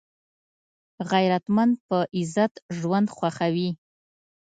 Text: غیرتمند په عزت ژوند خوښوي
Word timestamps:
غیرتمند 1.11 1.73
په 1.87 1.97
عزت 2.17 2.53
ژوند 2.77 3.07
خوښوي 3.15 3.69